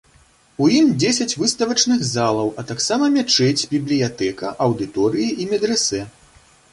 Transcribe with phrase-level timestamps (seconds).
[0.63, 6.01] У ім дзесяць выставачных залаў, а таксама мячэць, бібліятэка, аўдыторыі і медрэсэ.